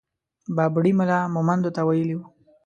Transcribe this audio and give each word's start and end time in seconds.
بابړي 0.55 0.91
ملا 0.99 1.19
مهمندو 1.35 1.73
ته 1.75 1.81
ويلي 1.87 2.15
وو. 2.17 2.25